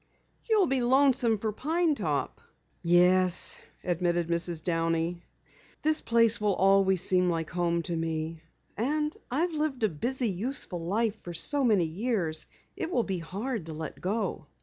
[0.49, 2.41] "You'll be lonesome for Pine Top."
[2.81, 4.63] "Yes," admitted Mrs.
[4.63, 5.21] Downey,
[5.83, 8.41] "this place will always seem like home to me.
[8.75, 13.67] And I've lived a busy, useful life for so many years it will be hard
[13.67, 14.47] to let go."